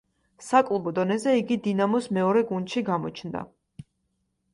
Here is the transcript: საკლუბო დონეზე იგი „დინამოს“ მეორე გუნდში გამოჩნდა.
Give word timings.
საკლუბო 0.43 0.93
დონეზე 0.99 1.33
იგი 1.41 1.57
„დინამოს“ 1.67 2.07
მეორე 2.17 2.43
გუნდში 2.53 2.83
გამოჩნდა. 2.89 3.45